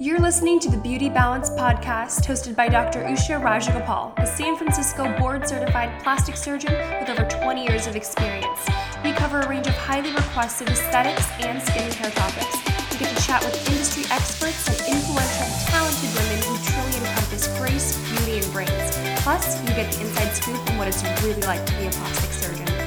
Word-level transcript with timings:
You're 0.00 0.20
listening 0.20 0.60
to 0.60 0.70
the 0.70 0.76
Beauty 0.76 1.08
Balance 1.08 1.50
podcast 1.50 2.24
hosted 2.24 2.54
by 2.54 2.68
Dr. 2.68 3.02
Usha 3.02 3.42
Rajagopal, 3.42 4.16
a 4.16 4.24
San 4.26 4.54
Francisco 4.56 5.12
board 5.18 5.48
certified 5.48 5.90
plastic 6.04 6.36
surgeon 6.36 6.72
with 7.00 7.10
over 7.10 7.24
20 7.24 7.64
years 7.64 7.88
of 7.88 7.96
experience. 7.96 8.60
We 9.02 9.10
cover 9.10 9.40
a 9.40 9.48
range 9.48 9.66
of 9.66 9.74
highly 9.74 10.12
requested 10.12 10.68
aesthetics 10.68 11.26
and 11.40 11.60
skincare 11.60 12.14
topics. 12.14 12.92
We 12.92 12.98
get 13.00 13.16
to 13.16 13.26
chat 13.26 13.42
with 13.42 13.56
industry 13.68 14.04
experts 14.12 14.68
and 14.68 14.94
influential, 14.94 15.46
talented 15.66 16.14
women 16.14 16.38
who 16.46 16.56
truly 16.62 16.98
encompass 17.04 17.48
grace, 17.58 17.98
beauty, 18.10 18.38
and 18.38 18.52
brains. 18.52 19.20
Plus, 19.24 19.60
you 19.62 19.74
get 19.74 19.90
the 19.90 20.02
inside 20.02 20.30
scoop 20.32 20.70
on 20.70 20.78
what 20.78 20.86
it's 20.86 21.02
really 21.24 21.42
like 21.42 21.66
to 21.66 21.72
be 21.76 21.86
a 21.86 21.90
plastic 21.90 22.30
surgeon. 22.30 22.77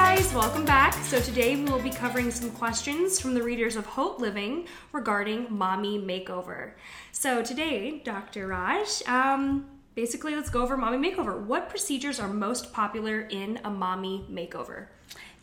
Guys, 0.00 0.32
welcome 0.32 0.64
back. 0.64 0.94
So 1.06 1.18
today 1.20 1.56
we 1.56 1.64
will 1.64 1.80
be 1.80 1.90
covering 1.90 2.30
some 2.30 2.52
questions 2.52 3.18
from 3.18 3.34
the 3.34 3.42
readers 3.42 3.74
of 3.74 3.84
Hope 3.84 4.20
Living 4.20 4.68
regarding 4.92 5.48
mommy 5.50 5.98
makeover. 5.98 6.70
So 7.10 7.42
today, 7.42 8.00
Dr. 8.04 8.46
Raj, 8.46 9.02
um, 9.08 9.66
basically 9.98 10.36
let's 10.36 10.48
go 10.48 10.62
over 10.62 10.76
mommy 10.76 11.10
makeover. 11.10 11.36
What 11.44 11.68
procedures 11.68 12.20
are 12.20 12.28
most 12.28 12.72
popular 12.72 13.22
in 13.22 13.58
a 13.64 13.70
mommy 13.84 14.24
makeover? 14.30 14.86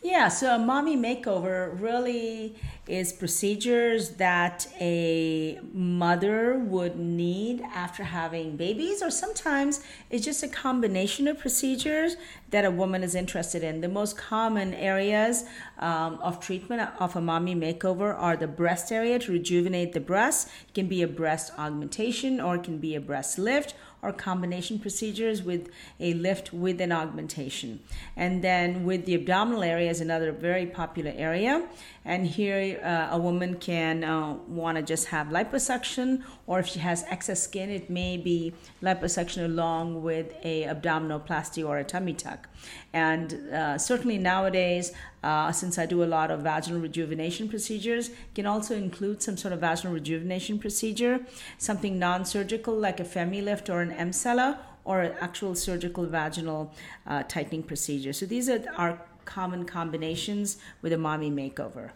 Yeah, 0.02 0.28
so 0.28 0.54
a 0.54 0.58
mommy 0.58 0.96
makeover 0.96 1.78
really 1.78 2.56
is 2.86 3.12
procedures 3.12 4.10
that 4.10 4.66
a 4.80 5.58
mother 5.72 6.58
would 6.58 6.96
need 6.96 7.60
after 7.74 8.04
having 8.04 8.56
babies, 8.56 9.02
or 9.02 9.10
sometimes 9.10 9.82
it's 10.08 10.24
just 10.24 10.42
a 10.42 10.48
combination 10.48 11.26
of 11.26 11.38
procedures 11.38 12.16
that 12.50 12.64
a 12.64 12.70
woman 12.70 13.02
is 13.02 13.14
interested 13.14 13.64
in. 13.64 13.80
The 13.80 13.88
most 13.88 14.16
common 14.16 14.72
areas 14.74 15.44
um, 15.78 16.20
of 16.22 16.38
treatment 16.38 16.88
of 17.00 17.16
a 17.16 17.20
mommy 17.20 17.54
makeover 17.54 18.16
are 18.16 18.36
the 18.36 18.46
breast 18.46 18.92
area 18.92 19.18
to 19.18 19.32
rejuvenate 19.32 19.92
the 19.92 20.00
breast. 20.00 20.48
It 20.68 20.74
can 20.74 20.86
be 20.86 21.02
a 21.02 21.08
breast 21.08 21.52
augmentation, 21.58 22.40
or 22.40 22.54
it 22.54 22.62
can 22.62 22.78
be 22.78 22.94
a 22.94 23.00
breast 23.00 23.38
lift, 23.38 23.74
or 24.06 24.12
combination 24.12 24.78
procedures 24.78 25.42
with 25.42 25.68
a 25.98 26.14
lift 26.14 26.52
with 26.52 26.80
an 26.80 26.92
augmentation. 26.92 27.80
And 28.16 28.42
then 28.42 28.84
with 28.84 29.04
the 29.04 29.14
abdominal 29.14 29.64
area 29.64 29.90
is 29.90 30.00
another 30.00 30.30
very 30.30 30.66
popular 30.66 31.12
area. 31.16 31.66
And 32.04 32.24
here 32.24 32.80
uh, 32.84 33.16
a 33.16 33.18
woman 33.18 33.56
can 33.56 34.04
uh, 34.04 34.34
want 34.46 34.76
to 34.76 34.82
just 34.82 35.08
have 35.08 35.26
liposuction, 35.26 36.22
or 36.46 36.60
if 36.60 36.68
she 36.68 36.78
has 36.78 37.04
excess 37.08 37.42
skin, 37.42 37.68
it 37.68 37.90
may 37.90 38.16
be 38.16 38.54
liposuction 38.80 39.44
along 39.44 40.02
with 40.04 40.32
a 40.44 40.64
abdominoplasty 40.64 41.66
or 41.66 41.78
a 41.78 41.84
tummy 41.84 42.14
tuck. 42.14 42.48
And 42.92 43.52
uh, 43.52 43.76
certainly 43.76 44.18
nowadays, 44.18 44.92
uh, 45.24 45.50
since 45.50 45.78
I 45.78 45.86
do 45.86 46.04
a 46.04 46.06
lot 46.06 46.30
of 46.30 46.40
vaginal 46.40 46.80
rejuvenation 46.80 47.48
procedures, 47.48 48.10
can 48.36 48.46
also 48.46 48.76
include 48.76 49.20
some 49.20 49.36
sort 49.36 49.52
of 49.52 49.60
vaginal 49.60 49.92
rejuvenation 49.92 50.60
procedure, 50.60 51.20
something 51.58 51.98
non-surgical 51.98 52.74
like 52.74 53.00
a 53.00 53.04
FemiLift 53.04 53.68
or 53.68 53.80
an 53.80 53.90
Emsella, 53.96 54.58
or 54.84 55.02
an 55.02 55.14
actual 55.20 55.54
surgical 55.54 56.06
vaginal 56.06 56.72
uh, 57.06 57.22
tightening 57.24 57.62
procedure. 57.62 58.12
So 58.12 58.24
these 58.24 58.48
are 58.48 58.62
our 58.76 59.00
common 59.24 59.64
combinations 59.64 60.58
with 60.82 60.92
a 60.92 60.98
mommy 60.98 61.30
makeover. 61.30 61.90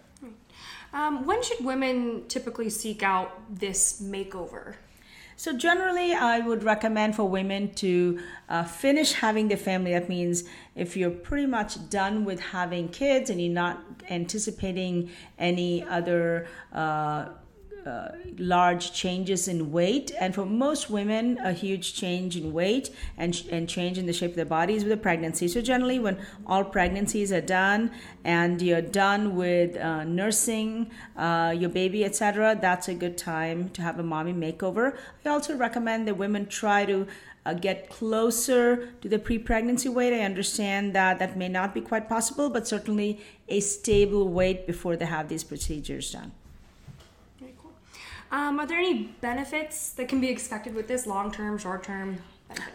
Um, 0.92 1.24
when 1.24 1.40
should 1.42 1.64
women 1.64 2.24
typically 2.26 2.68
seek 2.68 3.02
out 3.02 3.30
this 3.48 4.02
makeover? 4.02 4.74
So 5.36 5.56
generally, 5.56 6.12
I 6.12 6.40
would 6.40 6.64
recommend 6.64 7.16
for 7.16 7.26
women 7.26 7.72
to 7.76 8.20
uh, 8.48 8.64
finish 8.64 9.12
having 9.12 9.48
the 9.48 9.56
family. 9.56 9.92
That 9.92 10.08
means 10.08 10.44
if 10.74 10.98
you're 10.98 11.10
pretty 11.10 11.46
much 11.46 11.88
done 11.88 12.26
with 12.26 12.40
having 12.40 12.88
kids 12.90 13.30
and 13.30 13.40
you're 13.40 13.50
not 13.50 13.82
anticipating 14.10 15.10
any 15.38 15.82
other 15.84 16.46
uh, 16.74 17.28
uh, 17.86 18.08
large 18.38 18.92
changes 18.92 19.48
in 19.48 19.72
weight, 19.72 20.12
and 20.20 20.34
for 20.34 20.44
most 20.44 20.90
women, 20.90 21.38
a 21.38 21.52
huge 21.52 21.94
change 21.94 22.36
in 22.36 22.52
weight 22.52 22.90
and, 23.16 23.42
and 23.50 23.68
change 23.68 23.98
in 23.98 24.06
the 24.06 24.12
shape 24.12 24.30
of 24.30 24.36
their 24.36 24.44
bodies 24.44 24.82
with 24.84 24.92
a 24.92 24.96
pregnancy. 24.96 25.48
So, 25.48 25.60
generally, 25.60 25.98
when 25.98 26.18
all 26.46 26.64
pregnancies 26.64 27.32
are 27.32 27.40
done 27.40 27.90
and 28.24 28.60
you're 28.60 28.82
done 28.82 29.36
with 29.36 29.76
uh, 29.76 30.04
nursing 30.04 30.90
uh, 31.16 31.54
your 31.56 31.70
baby, 31.70 32.04
etc., 32.04 32.58
that's 32.60 32.88
a 32.88 32.94
good 32.94 33.16
time 33.16 33.70
to 33.70 33.82
have 33.82 33.98
a 33.98 34.02
mommy 34.02 34.32
makeover. 34.32 34.96
I 35.24 35.30
also 35.30 35.56
recommend 35.56 36.06
that 36.08 36.16
women 36.16 36.46
try 36.46 36.84
to 36.84 37.06
uh, 37.46 37.54
get 37.54 37.88
closer 37.88 38.90
to 39.00 39.08
the 39.08 39.18
pre 39.18 39.38
pregnancy 39.38 39.88
weight. 39.88 40.12
I 40.12 40.24
understand 40.24 40.94
that 40.94 41.18
that 41.18 41.36
may 41.36 41.48
not 41.48 41.74
be 41.74 41.80
quite 41.80 42.08
possible, 42.08 42.50
but 42.50 42.68
certainly 42.68 43.20
a 43.48 43.60
stable 43.60 44.28
weight 44.28 44.66
before 44.66 44.96
they 44.96 45.06
have 45.06 45.28
these 45.28 45.44
procedures 45.44 46.12
done. 46.12 46.32
Um, 48.32 48.60
are 48.60 48.66
there 48.66 48.78
any 48.78 49.14
benefits 49.20 49.90
that 49.92 50.08
can 50.08 50.20
be 50.20 50.28
expected 50.28 50.74
with 50.74 50.86
this 50.86 51.06
long 51.06 51.32
term, 51.32 51.58
short 51.58 51.82
term? 51.82 52.18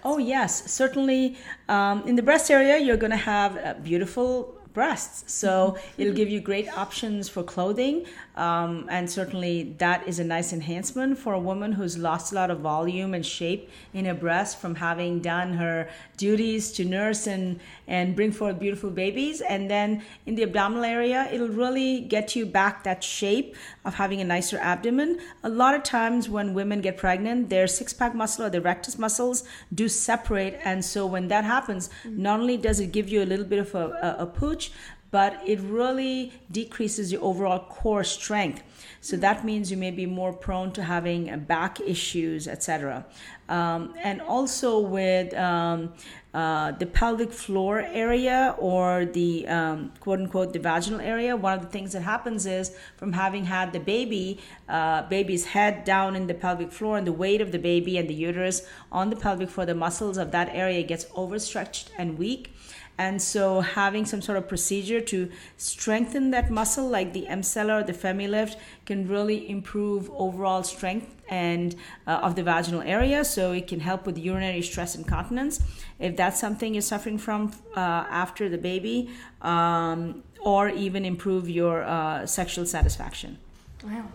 Oh, 0.03 0.17
yes, 0.17 0.71
certainly. 0.71 1.37
Um, 1.67 2.07
in 2.07 2.15
the 2.15 2.23
breast 2.23 2.49
area, 2.49 2.77
you're 2.77 2.97
going 2.97 3.11
to 3.11 3.17
have 3.17 3.55
a 3.57 3.77
beautiful 3.81 4.55
breasts. 4.73 5.33
So 5.33 5.77
it'll 5.97 6.13
give 6.13 6.29
you 6.29 6.39
great 6.39 6.69
options 6.77 7.27
for 7.29 7.43
clothing. 7.43 8.05
Um, 8.35 8.87
and 8.89 9.09
certainly 9.09 9.75
that 9.77 10.07
is 10.07 10.19
a 10.19 10.23
nice 10.23 10.51
enhancement 10.51 11.17
for 11.17 11.33
a 11.33 11.39
woman 11.39 11.71
who's 11.71 11.97
lost 11.97 12.33
a 12.33 12.35
lot 12.35 12.51
of 12.51 12.59
volume 12.59 13.13
and 13.13 13.25
shape 13.25 13.69
in 13.93 14.05
her 14.05 14.13
breast 14.13 14.59
from 14.59 14.75
having 14.75 15.21
done 15.21 15.53
her 15.53 15.89
duties 16.17 16.71
to 16.73 16.83
nurse 16.83 17.27
and, 17.27 17.59
and 17.87 18.15
bring 18.15 18.31
forth 18.31 18.59
beautiful 18.59 18.89
babies. 18.89 19.39
And 19.39 19.69
then 19.69 20.03
in 20.25 20.35
the 20.35 20.43
abdominal 20.43 20.83
area, 20.83 21.29
it'll 21.31 21.47
really 21.47 22.01
get 22.01 22.35
you 22.35 22.45
back 22.45 22.83
that 22.83 23.03
shape 23.03 23.55
of 23.85 23.93
having 23.93 24.19
a 24.19 24.25
nicer 24.25 24.57
abdomen. 24.57 25.19
A 25.43 25.49
lot 25.49 25.73
of 25.73 25.83
times 25.83 26.27
when 26.27 26.53
women 26.53 26.81
get 26.81 26.97
pregnant, 26.97 27.49
their 27.49 27.67
six 27.67 27.93
pack 27.93 28.13
muscle 28.13 28.45
or 28.45 28.49
their 28.49 28.61
rectus 28.61 28.99
muscles 28.99 29.45
do 29.73 29.87
separate. 29.87 30.59
And 30.65 30.83
so 30.83 31.05
when 31.05 31.29
that 31.29 31.45
happens, 31.45 31.89
not 32.03 32.41
only 32.41 32.57
does 32.57 32.81
it 32.81 32.91
give 32.91 33.07
you 33.07 33.23
a 33.23 33.25
little 33.25 33.45
bit 33.45 33.59
of 33.59 33.73
a, 33.75 34.15
a, 34.19 34.23
a 34.23 34.25
pooch, 34.25 34.71
but 35.15 35.39
it 35.45 35.61
really 35.61 36.33
decreases 36.51 37.09
your 37.09 37.23
overall 37.23 37.59
core 37.59 38.03
strength. 38.03 38.61
So 38.99 39.15
that 39.17 39.45
means 39.45 39.71
you 39.71 39.77
may 39.77 39.91
be 39.91 40.05
more 40.05 40.33
prone 40.33 40.73
to 40.73 40.83
having 40.83 41.39
back 41.47 41.79
issues, 41.79 42.49
etc. 42.49 43.05
Um, 43.47 43.93
and 44.03 44.19
also 44.21 44.79
with 44.79 45.33
um, 45.35 45.93
uh, 46.33 46.71
the 46.71 46.85
pelvic 46.85 47.31
floor 47.31 47.79
area 47.79 48.55
or 48.57 49.05
the 49.05 49.47
um, 49.47 49.93
quote 50.01 50.19
unquote 50.19 50.51
the 50.51 50.59
vaginal 50.59 50.99
area, 50.99 51.33
one 51.37 51.53
of 51.53 51.61
the 51.61 51.69
things 51.69 51.93
that 51.93 52.01
happens 52.01 52.45
is 52.45 52.75
from 52.97 53.13
having 53.13 53.45
had 53.45 53.71
the 53.71 53.79
baby, 53.79 54.41
uh, 54.67 55.03
baby's 55.03 55.45
head 55.45 55.85
down 55.85 56.17
in 56.17 56.27
the 56.27 56.33
pelvic 56.33 56.73
floor 56.73 56.97
and 56.97 57.07
the 57.07 57.13
weight 57.13 57.39
of 57.39 57.53
the 57.53 57.59
baby 57.59 57.97
and 57.97 58.09
the 58.09 58.13
uterus 58.13 58.67
on 58.91 59.11
the 59.11 59.15
pelvic 59.15 59.49
floor, 59.49 59.65
the 59.65 59.75
muscles 59.75 60.17
of 60.17 60.31
that 60.31 60.49
area 60.51 60.83
gets 60.83 61.05
overstretched 61.15 61.91
and 61.97 62.17
weak 62.17 62.54
and 62.97 63.21
so, 63.21 63.59
having 63.59 64.05
some 64.05 64.21
sort 64.21 64.37
of 64.37 64.47
procedure 64.47 65.01
to 65.01 65.29
strengthen 65.57 66.31
that 66.31 66.49
muscle, 66.49 66.87
like 66.87 67.11
the 67.11 67.25
Emsella 67.29 67.81
or 67.81 67.83
the 67.83 67.93
FemiLift, 67.93 68.55
can 68.85 69.07
really 69.07 69.49
improve 69.49 70.09
overall 70.11 70.63
strength 70.63 71.13
and 71.27 71.75
uh, 72.07 72.11
of 72.11 72.35
the 72.35 72.43
vaginal 72.43 72.81
area. 72.81 73.25
So 73.25 73.51
it 73.51 73.67
can 73.67 73.81
help 73.81 74.05
with 74.05 74.17
urinary 74.17 74.61
stress 74.61 74.95
incontinence 74.95 75.61
if 75.99 76.15
that's 76.15 76.39
something 76.39 76.73
you're 76.73 76.81
suffering 76.81 77.17
from 77.17 77.51
uh, 77.75 77.79
after 77.79 78.47
the 78.47 78.57
baby, 78.57 79.09
um, 79.41 80.23
or 80.39 80.69
even 80.69 81.03
improve 81.03 81.49
your 81.49 81.83
uh, 81.83 82.25
sexual 82.25 82.65
satisfaction. 82.65 83.37
Wow. 83.83 84.05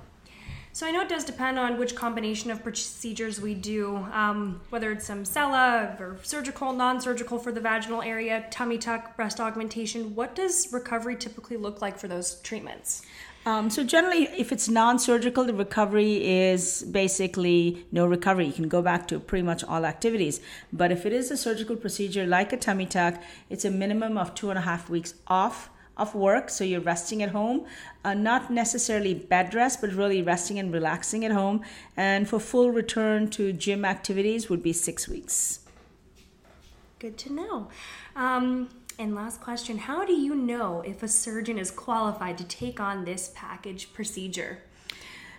So 0.73 0.87
I 0.87 0.93
know 0.93 1.01
it 1.01 1.09
does 1.09 1.25
depend 1.25 1.59
on 1.59 1.79
which 1.79 1.97
combination 1.97 2.51
of 2.51 2.63
procedures 2.63 3.41
we 3.41 3.55
do, 3.55 3.97
um, 4.13 4.61
whether 4.71 4.93
it's 4.93 5.07
some 5.07 5.25
Emsella 5.25 6.01
or 6.01 6.19
surgical, 6.23 6.73
non-surgical 6.73 7.39
for 7.39 7.51
the 7.51 7.61
vaginal 7.61 8.03
area, 8.03 8.47
tummy 8.51 8.79
tuck, 8.79 9.17
breast 9.17 9.41
augmentation. 9.41 10.15
What 10.15 10.37
does 10.37 10.73
recovery 10.73 11.17
typically 11.17 11.57
look 11.57 11.83
like 11.83 11.99
for 11.99 12.07
those 12.07 12.41
treatments? 12.43 13.03
Um, 13.47 13.69
so 13.69 13.83
generally, 13.83 14.25
if 14.37 14.53
it's 14.53 14.69
non-surgical, 14.69 15.45
the 15.45 15.55
recovery 15.55 16.25
is 16.25 16.83
basically 16.83 17.87
no 17.91 18.07
recovery. 18.07 18.47
You 18.47 18.53
can 18.53 18.69
go 18.69 18.81
back 18.81 19.09
to 19.09 19.19
pretty 19.19 19.43
much 19.43 19.65
all 19.65 19.85
activities. 19.85 20.41
But 20.73 20.93
if 20.93 21.05
it 21.05 21.13
is 21.13 21.31
a 21.31 21.37
surgical 21.37 21.75
procedure 21.75 22.27
like 22.27 22.53
a 22.53 22.57
tummy 22.57 22.87
tuck, 22.87 23.21
it's 23.49 23.65
a 23.65 23.71
minimum 23.71 24.19
of 24.19 24.35
two 24.35 24.51
and 24.51 24.59
a 24.59 24.63
half 24.63 24.89
weeks 24.89 25.15
off 25.27 25.71
of 26.01 26.15
work, 26.15 26.51
so 26.51 26.65
you're 26.65 26.81
resting 26.81 27.23
at 27.23 27.31
home, 27.31 27.67
uh, 28.05 28.15
not 28.15 28.51
necessarily 28.51 29.15
bed 29.15 29.55
rest, 29.55 29.81
but 29.81 29.93
really 29.93 30.23
resting 30.23 30.59
and 30.59 30.73
relaxing 30.73 31.25
at 31.25 31.33
home. 31.33 31.63
And 31.97 32.29
for 32.29 32.41
full 32.41 32.71
return 32.71 33.29
to 33.31 33.53
gym 33.53 33.85
activities 33.85 34.49
would 34.49 34.63
be 34.63 34.73
six 34.73 35.09
weeks. 35.09 35.61
Good 36.99 37.17
to 37.19 37.33
know. 37.33 37.69
Um, 38.17 38.69
and 38.99 39.15
last 39.15 39.41
question 39.41 39.79
How 39.79 40.05
do 40.05 40.13
you 40.13 40.35
know 40.35 40.83
if 40.87 41.03
a 41.03 41.09
surgeon 41.09 41.59
is 41.59 41.71
qualified 41.71 42.37
to 42.39 42.45
take 42.45 42.81
on 42.81 43.05
this 43.05 43.33
package 43.35 43.93
procedure? 43.93 44.59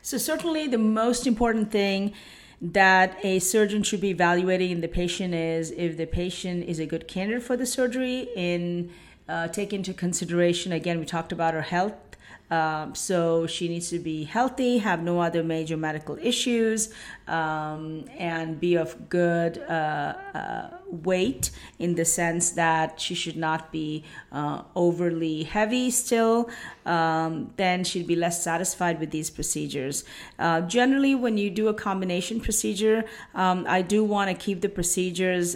So, 0.01 0.17
certainly, 0.17 0.67
the 0.67 0.79
most 0.79 1.27
important 1.27 1.71
thing 1.71 2.13
that 2.61 3.17
a 3.23 3.39
surgeon 3.39 3.81
should 3.83 4.01
be 4.01 4.09
evaluating 4.09 4.71
in 4.71 4.81
the 4.81 4.87
patient 4.87 5.33
is 5.33 5.71
if 5.71 5.97
the 5.97 6.05
patient 6.05 6.63
is 6.65 6.79
a 6.79 6.85
good 6.85 7.07
candidate 7.07 7.43
for 7.43 7.57
the 7.57 7.65
surgery 7.65 8.29
in 8.35 8.91
uh, 9.33 9.47
take 9.47 9.71
into 9.73 9.93
consideration 9.93 10.69
again 10.71 10.99
we 10.99 11.05
talked 11.05 11.31
about 11.31 11.53
her 11.53 11.67
health 11.75 12.11
Um, 12.51 12.95
so 12.95 13.47
she 13.47 13.69
needs 13.69 13.89
to 13.91 13.99
be 13.99 14.25
healthy, 14.25 14.79
have 14.79 15.01
no 15.01 15.21
other 15.21 15.41
major 15.41 15.77
medical 15.77 16.17
issues, 16.21 16.93
um, 17.25 18.03
and 18.19 18.59
be 18.59 18.75
of 18.75 19.07
good 19.07 19.57
uh, 19.69 20.13
uh, 20.33 20.69
weight 21.07 21.51
in 21.79 21.95
the 21.95 22.03
sense 22.03 22.51
that 22.51 22.99
she 22.99 23.15
should 23.15 23.37
not 23.37 23.71
be 23.71 24.03
uh, 24.33 24.63
overly 24.75 25.43
heavy 25.43 25.89
still. 25.91 26.49
Um, 26.85 27.53
then 27.55 27.85
she'd 27.85 28.07
be 28.07 28.17
less 28.17 28.43
satisfied 28.43 28.99
with 28.99 29.11
these 29.11 29.29
procedures. 29.29 30.03
Uh, 30.37 30.59
generally, 30.59 31.15
when 31.15 31.37
you 31.37 31.49
do 31.49 31.69
a 31.69 31.73
combination 31.73 32.41
procedure, 32.41 33.05
um, 33.33 33.65
I 33.65 33.81
do 33.81 34.03
want 34.03 34.29
to 34.29 34.35
keep 34.35 34.59
the 34.59 34.69
procedures 34.69 35.55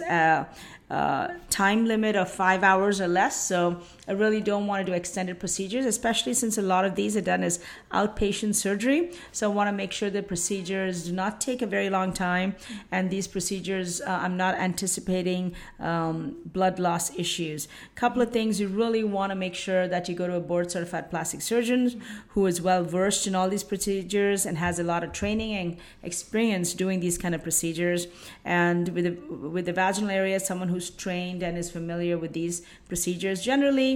uh, 0.88 1.28
time 1.50 1.84
limit 1.84 2.14
of 2.14 2.30
five 2.30 2.62
hours 2.62 3.00
or 3.00 3.08
less. 3.08 3.44
So 3.48 3.80
I 4.06 4.12
really 4.12 4.40
don't 4.40 4.68
want 4.68 4.86
to 4.86 4.92
do 4.92 4.96
extended 4.96 5.40
procedures, 5.40 5.84
especially 5.84 6.32
since 6.32 6.58
a 6.58 6.62
lot 6.62 6.84
of 6.84 6.94
these 6.94 7.16
are 7.16 7.20
done 7.20 7.42
as 7.42 7.58
outpatient 7.92 8.54
surgery. 8.54 9.10
So 9.32 9.50
I 9.50 9.54
want 9.54 9.68
to 9.68 9.72
make 9.72 9.90
sure 9.90 10.10
the 10.10 10.22
procedures 10.22 11.06
do 11.06 11.12
not 11.12 11.40
take 11.40 11.60
a 11.60 11.66
very 11.66 11.90
long 11.90 12.12
time, 12.12 12.54
and 12.92 13.10
these 13.10 13.26
procedures 13.26 14.00
uh, 14.00 14.20
I'm 14.22 14.36
not 14.36 14.54
anticipating 14.54 15.54
um, 15.80 16.36
blood 16.44 16.78
loss 16.78 17.12
issues. 17.18 17.66
Couple 17.96 18.22
of 18.22 18.30
things 18.30 18.60
you 18.60 18.68
really 18.68 19.02
want 19.02 19.30
to 19.30 19.36
make 19.36 19.54
sure 19.54 19.88
that 19.88 20.08
you 20.08 20.14
go 20.14 20.26
to 20.28 20.34
a 20.34 20.40
board 20.40 20.70
certified 20.70 21.10
plastic 21.10 21.42
surgeon 21.42 22.00
who 22.28 22.46
is 22.46 22.60
well 22.60 22.84
versed 22.84 23.26
in 23.26 23.34
all 23.34 23.48
these 23.48 23.64
procedures 23.64 24.46
and 24.46 24.58
has 24.58 24.78
a 24.78 24.84
lot 24.84 25.02
of 25.02 25.10
training 25.12 25.54
and 25.54 25.76
experience 26.02 26.74
doing 26.74 27.00
these 27.00 27.18
kind 27.18 27.34
of 27.34 27.42
procedures. 27.42 28.06
And 28.44 28.90
with 28.90 29.04
the, 29.04 29.36
with 29.48 29.66
the 29.66 29.72
vaginal 29.72 30.10
area, 30.10 30.38
someone 30.38 30.68
who's 30.76 30.90
trained 30.90 31.42
and 31.42 31.56
is 31.56 31.70
familiar 31.70 32.18
with 32.18 32.32
these 32.34 32.56
procedures. 32.86 33.40
Generally, 33.40 33.92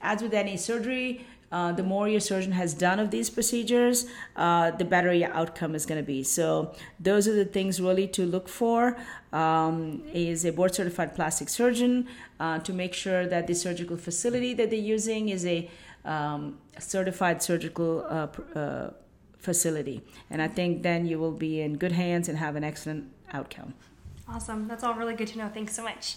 as 0.00 0.20
with 0.20 0.34
any 0.34 0.56
surgery, 0.56 1.24
uh, 1.52 1.70
the 1.70 1.84
more 1.84 2.08
your 2.08 2.24
surgeon 2.32 2.50
has 2.50 2.74
done 2.74 2.98
of 2.98 3.12
these 3.12 3.30
procedures, 3.30 4.06
uh, 4.34 4.72
the 4.72 4.84
better 4.84 5.12
your 5.12 5.32
outcome 5.32 5.76
is 5.76 5.86
going 5.86 6.00
to 6.04 6.06
be. 6.16 6.24
So 6.24 6.46
those 6.98 7.28
are 7.28 7.36
the 7.42 7.44
things 7.44 7.80
really 7.80 8.08
to 8.08 8.26
look 8.26 8.48
for. 8.48 8.96
Um, 9.32 10.02
is 10.12 10.44
a 10.44 10.50
board 10.50 10.74
certified 10.74 11.14
plastic 11.14 11.48
surgeon 11.48 12.08
uh, 12.40 12.58
to 12.66 12.72
make 12.72 12.94
sure 12.94 13.26
that 13.26 13.46
the 13.46 13.54
surgical 13.54 13.96
facility 13.96 14.52
that 14.54 14.70
they're 14.70 14.88
using 14.96 15.28
is 15.28 15.46
a 15.46 15.70
um, 16.04 16.58
certified 16.78 17.42
surgical 17.42 18.04
uh, 18.08 18.58
uh, 18.58 18.90
facility, 19.38 20.02
and 20.30 20.42
I 20.42 20.48
think 20.48 20.82
then 20.82 21.06
you 21.06 21.18
will 21.18 21.36
be 21.48 21.60
in 21.60 21.78
good 21.78 21.92
hands 21.92 22.28
and 22.28 22.36
have 22.38 22.54
an 22.56 22.64
excellent 22.64 23.10
outcome. 23.32 23.74
Awesome. 24.28 24.68
That's 24.68 24.82
all 24.82 24.94
really 24.94 25.14
good 25.14 25.28
to 25.28 25.38
know. 25.38 25.50
Thanks 25.52 25.74
so 25.74 25.82
much. 25.82 26.16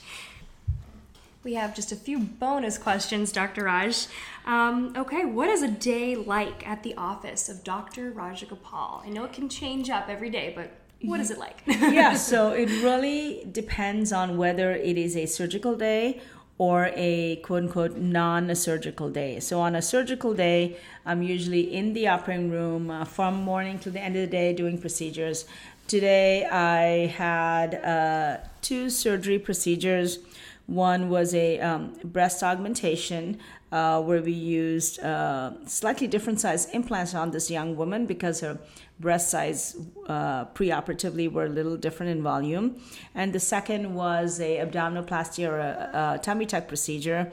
We 1.43 1.53
have 1.53 1.75
just 1.75 1.91
a 1.91 1.95
few 1.95 2.19
bonus 2.19 2.77
questions, 2.77 3.31
Dr. 3.31 3.65
Raj. 3.65 4.07
Um, 4.45 4.93
okay, 4.97 5.23
what 5.23 5.49
is 5.49 5.61
a 5.61 5.67
day 5.67 6.15
like 6.15 6.67
at 6.67 6.83
the 6.83 6.95
office 6.95 7.47
of 7.47 7.63
Dr. 7.63 8.11
Rajagopal? 8.11 9.05
I 9.05 9.09
know 9.09 9.23
it 9.23 9.33
can 9.33 9.47
change 9.47 9.89
up 9.89 10.09
every 10.09 10.29
day, 10.29 10.51
but 10.55 10.71
what 11.01 11.19
is 11.19 11.31
it 11.31 11.37
like? 11.37 11.61
yeah, 11.67 12.13
so 12.31 12.51
it 12.51 12.69
really 12.83 13.47
depends 13.51 14.11
on 14.11 14.37
whether 14.37 14.71
it 14.71 14.97
is 14.97 15.15
a 15.15 15.25
surgical 15.25 15.75
day 15.75 16.21
or 16.57 16.91
a 16.95 17.37
quote 17.37 17.63
unquote 17.63 17.97
non 17.97 18.53
surgical 18.55 19.09
day. 19.09 19.39
So, 19.39 19.59
on 19.59 19.75
a 19.75 19.81
surgical 19.81 20.33
day, 20.33 20.77
I'm 21.05 21.21
usually 21.21 21.73
in 21.73 21.93
the 21.93 22.07
operating 22.07 22.49
room 22.49 22.89
uh, 22.89 23.05
from 23.05 23.35
morning 23.35 23.79
to 23.79 23.91
the 23.91 23.99
end 23.99 24.15
of 24.15 24.21
the 24.21 24.27
day 24.27 24.53
doing 24.53 24.77
procedures. 24.79 25.45
Today, 25.87 26.45
I 26.45 27.07
had 27.07 27.75
uh, 27.75 28.37
two 28.61 28.89
surgery 28.89 29.39
procedures. 29.39 30.19
One 30.67 31.09
was 31.09 31.33
a 31.33 31.59
um, 31.61 31.93
breast 32.03 32.43
augmentation 32.43 33.39
uh, 33.71 34.01
where 34.01 34.21
we 34.21 34.33
used 34.33 34.99
uh, 34.99 35.53
slightly 35.65 36.07
different 36.07 36.41
size 36.41 36.69
implants 36.71 37.15
on 37.15 37.31
this 37.31 37.49
young 37.49 37.77
woman 37.77 38.05
because 38.05 38.41
her 38.41 38.59
breast 38.99 39.29
size 39.29 39.77
uh, 40.07 40.45
preoperatively 40.45 41.31
were 41.31 41.45
a 41.45 41.49
little 41.49 41.77
different 41.77 42.11
in 42.11 42.21
volume. 42.21 42.81
And 43.15 43.31
the 43.31 43.39
second 43.39 43.95
was 43.95 44.41
a 44.41 44.57
abdominoplasty 44.57 45.47
or 45.47 45.57
a, 45.57 46.15
a 46.15 46.19
tummy 46.19 46.45
tuck 46.45 46.67
procedure. 46.67 47.31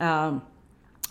Um, 0.00 0.42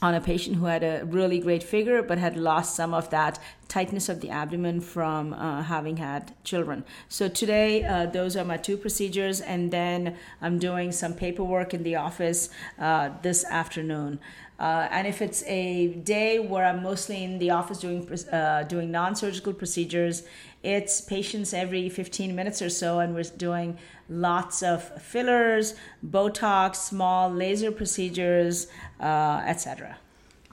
on 0.02 0.16
a 0.16 0.22
patient 0.22 0.56
who 0.56 0.66
had 0.66 0.84
a 0.84 1.06
really 1.06 1.40
great 1.40 1.62
figure 1.62 2.02
but 2.02 2.18
had 2.18 2.36
lost 2.36 2.76
some 2.76 2.94
of 2.94 3.10
that 3.12 3.38
tightness 3.68 4.10
of 4.10 4.20
the 4.20 4.30
abdomen 4.30 4.82
from 4.82 5.34
uh, 5.34 5.62
having 5.64 5.98
had 5.98 6.34
children. 6.44 6.84
So 7.08 7.30
today, 7.30 7.84
uh, 7.84 8.08
those 8.08 8.36
are 8.36 8.44
my 8.44 8.58
two 8.58 8.78
procedures, 8.78 9.40
and 9.40 9.72
then 9.72 10.18
I'm 10.42 10.60
doing 10.60 10.92
some 10.92 11.14
paperwork 11.14 11.74
in 11.74 11.84
the 11.84 11.96
office 11.96 12.50
uh, 12.80 13.12
this 13.22 13.46
afternoon. 13.46 14.20
Uh, 14.60 14.88
and 14.92 15.08
if 15.08 15.22
it's 15.22 15.44
a 15.48 15.88
day 15.88 16.38
where 16.38 16.66
I'm 16.66 16.84
mostly 16.84 17.24
in 17.24 17.40
the 17.40 17.50
office 17.50 17.80
doing 17.80 18.08
uh, 18.32 18.64
doing 18.64 18.92
non-surgical 18.92 19.54
procedures, 19.54 20.24
it's 20.62 21.02
patients 21.02 21.54
every 21.54 21.90
15 21.90 22.36
minutes 22.36 22.62
or 22.62 22.70
so, 22.70 23.00
and 23.00 23.16
we're 23.16 23.24
doing 23.24 23.80
lots 24.12 24.62
of 24.62 24.84
fillers, 25.02 25.74
Botox, 26.06 26.76
small 26.76 27.32
laser 27.32 27.72
procedures, 27.72 28.68
uh, 29.00 29.42
etc. 29.46 29.98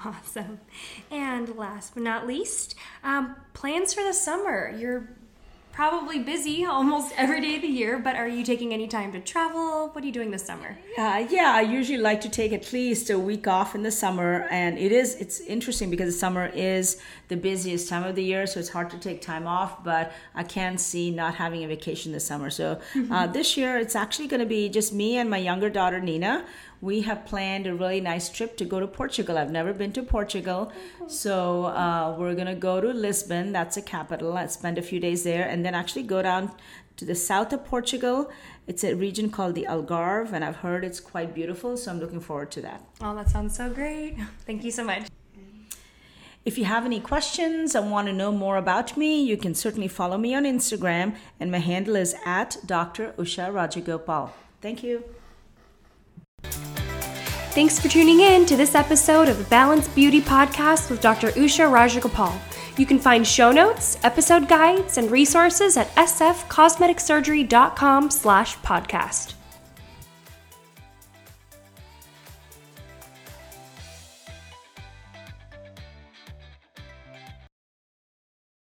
Awesome. 0.05 0.61
And 1.11 1.57
last 1.57 1.95
but 1.95 2.05
not 2.05 2.27
least, 2.27 2.77
um, 3.03 3.35
plans 3.53 3.93
for 3.93 4.05
the 4.05 4.13
summer. 4.15 4.73
You're 4.79 5.09
probably 5.79 6.19
busy 6.19 6.65
almost 6.77 7.15
every 7.17 7.41
day 7.41 7.55
of 7.55 7.63
the 7.63 7.69
year, 7.69 8.01
but 8.01 8.17
are 8.17 8.27
you 8.27 8.43
taking 8.43 8.75
any 8.75 8.89
time 8.89 9.13
to 9.13 9.21
travel? 9.21 9.91
What 9.93 10.03
are 10.03 10.07
you 10.09 10.13
doing 10.13 10.33
this 10.33 10.45
summer? 10.45 10.77
Uh, 10.99 11.25
yeah, 11.31 11.53
I 11.55 11.61
usually 11.61 11.99
like 11.99 12.21
to 12.23 12.29
take 12.29 12.53
at 12.53 12.73
least 12.73 13.11
a 13.11 13.19
week 13.19 13.47
off 13.47 13.77
in 13.77 13.85
the 13.85 13.93
summer, 13.93 14.49
and 14.51 14.77
it 14.77 14.91
is 14.91 15.15
it's 15.23 15.39
interesting 15.39 15.89
because 15.89 16.13
the 16.13 16.19
summer 16.19 16.47
is 16.53 17.01
the 17.29 17.37
busiest 17.37 17.89
time 17.89 18.03
of 18.03 18.17
the 18.17 18.25
year, 18.25 18.45
so 18.49 18.59
it's 18.59 18.71
hard 18.71 18.91
to 18.91 18.99
take 18.99 19.23
time 19.23 19.47
off. 19.47 19.85
But 19.85 20.13
I 20.35 20.43
can't 20.43 20.81
see 20.81 21.13
not 21.13 21.37
having 21.37 21.63
a 21.63 21.69
vacation 21.69 22.11
this 22.11 22.27
summer. 22.27 22.51
So 22.51 22.73
uh, 22.73 22.99
mm-hmm. 22.99 23.33
this 23.33 23.57
year, 23.57 23.79
it's 23.79 23.95
actually 23.95 24.27
going 24.27 24.41
to 24.41 24.53
be 24.59 24.69
just 24.69 24.93
me 24.93 25.19
and 25.19 25.31
my 25.31 25.39
younger 25.39 25.71
daughter 25.71 26.01
Nina 26.01 26.45
we 26.81 27.03
have 27.03 27.27
planned 27.27 27.67
a 27.67 27.75
really 27.75 28.01
nice 28.01 28.29
trip 28.29 28.57
to 28.59 28.65
go 28.65 28.79
to 28.81 28.87
Portugal. 28.87 29.37
I've 29.37 29.51
never 29.51 29.73
been 29.73 29.93
to 29.93 30.03
Portugal, 30.03 30.73
so 31.09 31.67
uh, 31.67 32.15
we're 32.19 32.35
gonna 32.35 32.55
go 32.55 32.81
to 32.81 32.89
Lisbon. 32.89 33.53
That's 33.53 33.77
a 33.77 33.83
capital. 33.83 34.37
I 34.37 34.47
spend 34.47 34.79
a 34.79 34.83
few 34.83 35.01
days 35.01 35.25
there, 35.25 35.49
and 35.49 35.65
then 35.65 35.75
actually 35.75 36.05
go 36.05 36.23
down 36.23 36.53
to 36.97 37.05
the 37.05 37.15
south 37.15 37.53
of 37.53 37.65
Portugal. 37.65 38.31
It's 38.67 38.85
a 38.85 38.95
region 38.95 39.31
called 39.31 39.55
the 39.55 39.67
Algarve, 39.69 40.33
and 40.33 40.45
I've 40.45 40.57
heard 40.57 40.85
it's 40.85 41.01
quite 41.01 41.35
beautiful. 41.35 41.77
So 41.77 41.91
I'm 41.91 42.01
looking 42.01 42.21
forward 42.21 42.51
to 42.53 42.61
that. 42.63 42.83
Oh, 43.01 43.15
that 43.15 43.29
sounds 43.31 43.57
so 43.57 43.71
great! 43.71 44.17
Thank 44.47 44.63
you 44.63 44.71
so 44.71 44.85
much. 44.85 45.09
If 46.45 46.57
you 46.57 46.65
have 46.65 46.87
any 46.87 47.01
questions 47.01 47.75
and 47.75 47.91
want 47.91 48.07
to 48.07 48.13
know 48.13 48.33
more 48.33 48.57
about 48.57 48.97
me, 48.97 49.23
you 49.23 49.37
can 49.37 49.55
certainly 49.55 49.89
follow 49.89 50.17
me 50.17 50.35
on 50.35 50.45
Instagram, 50.45 51.17
and 51.41 51.51
my 51.51 51.59
handle 51.59 51.97
is 51.97 52.15
at 52.25 52.57
Dr. 52.65 53.13
Usha 53.19 53.53
Rajagopal. 53.53 54.31
Thank 54.63 54.83
you. 54.83 55.05
Thanks 57.51 57.81
for 57.81 57.89
tuning 57.89 58.21
in 58.21 58.45
to 58.47 58.57
this 58.57 58.75
episode 58.75 59.29
of 59.29 59.39
the 59.39 59.45
Balanced 59.45 59.95
Beauty 59.95 60.21
Podcast 60.21 60.91
with 60.91 61.01
Dr. 61.01 61.29
Usha 61.31 61.67
Rajagopal. 61.69 62.33
You 62.79 62.87
can 62.87 62.99
find 63.01 63.27
show 63.27 63.51
notes, 63.51 63.99
episode 64.05 64.47
guides, 64.49 64.99
and 64.99 65.11
resources 65.11 65.77
at 65.77 65.93
sfcosmeticsurgery.com 65.97 68.11
slash 68.11 68.57
podcast. 68.59 69.35